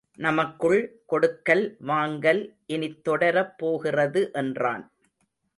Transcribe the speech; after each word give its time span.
நமக்குள் 0.17 0.79
கொடுக்கல் 1.05 1.75
வாங்கல் 1.79 2.41
இனித் 2.65 3.07
தொடரப்போகிறது 3.07 4.31
என்றான். 4.33 4.91